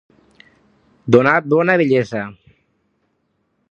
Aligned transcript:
Donar 1.17 1.35
bona 1.55 1.77
vellesa. 1.85 2.27